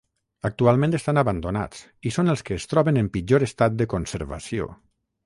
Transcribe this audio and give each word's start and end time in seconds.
Actualment 0.47 0.97
estan 0.99 1.19
abandonats 1.21 1.83
i 2.11 2.13
són 2.15 2.33
els 2.33 2.43
que 2.47 2.57
es 2.63 2.65
troben 2.71 2.97
en 3.03 3.11
pitjor 3.19 3.47
estat 3.49 3.77
de 3.83 3.89
conservació. 3.93 4.73